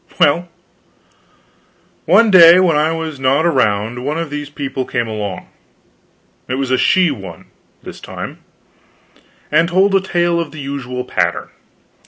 [0.19, 0.49] Well,
[2.05, 5.47] one day when I was not around, one of these people came along
[6.47, 7.51] it was a she one,
[7.83, 8.39] this time
[9.51, 11.49] and told a tale of the usual pattern.